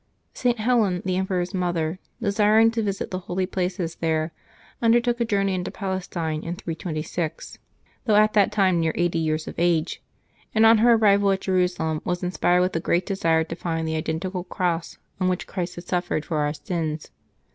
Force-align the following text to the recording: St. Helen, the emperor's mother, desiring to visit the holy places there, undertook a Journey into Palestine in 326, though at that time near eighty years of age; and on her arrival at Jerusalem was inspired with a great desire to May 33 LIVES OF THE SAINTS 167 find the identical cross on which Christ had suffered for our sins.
St. 0.33 0.57
Helen, 0.57 1.03
the 1.05 1.15
emperor's 1.15 1.53
mother, 1.53 1.99
desiring 2.23 2.71
to 2.71 2.81
visit 2.81 3.11
the 3.11 3.19
holy 3.19 3.45
places 3.45 3.97
there, 3.97 4.33
undertook 4.81 5.19
a 5.21 5.25
Journey 5.25 5.53
into 5.53 5.69
Palestine 5.69 6.41
in 6.41 6.55
326, 6.55 7.59
though 8.05 8.15
at 8.15 8.33
that 8.33 8.51
time 8.51 8.79
near 8.79 8.93
eighty 8.95 9.19
years 9.19 9.47
of 9.47 9.53
age; 9.59 10.01
and 10.55 10.65
on 10.65 10.79
her 10.79 10.93
arrival 10.93 11.29
at 11.29 11.41
Jerusalem 11.41 12.01
was 12.03 12.23
inspired 12.23 12.61
with 12.61 12.75
a 12.75 12.79
great 12.79 13.05
desire 13.05 13.43
to 13.43 13.53
May 13.53 13.59
33 13.59 13.59
LIVES 13.59 13.59
OF 13.59 13.59
THE 13.59 13.59
SAINTS 13.59 13.69
167 13.69 13.77
find 13.77 13.87
the 13.87 13.95
identical 13.95 14.43
cross 14.43 14.97
on 15.19 15.27
which 15.29 15.45
Christ 15.45 15.75
had 15.75 15.83
suffered 15.83 16.25
for 16.25 16.37
our 16.39 16.53
sins. 16.55 17.11